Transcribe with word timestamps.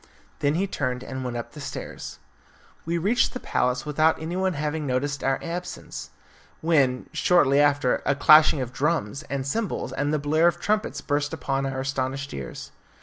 Then 0.39 0.55
he 0.55 0.65
turned 0.65 1.03
and 1.03 1.23
went 1.23 1.37
up 1.37 1.51
the 1.51 1.61
stairs. 1.61 2.17
We 2.87 2.97
reached 2.97 3.33
the 3.33 3.39
palace 3.39 3.85
without 3.85 4.19
anyone 4.19 4.53
having 4.53 4.87
noticed 4.87 5.23
our 5.23 5.37
absence, 5.43 6.09
when, 6.59 7.07
shortly 7.13 7.59
after, 7.59 8.01
a 8.03 8.15
clashing 8.15 8.61
of 8.61 8.73
drums, 8.73 9.21
and 9.29 9.45
cymbals, 9.45 9.91
and 9.93 10.11
the 10.11 10.17
blare 10.17 10.47
of 10.47 10.59
trumpets 10.59 11.01
burst 11.01 11.33
upon 11.33 11.67
our 11.67 11.81
astonished 11.81 12.33
ears. 12.33 12.71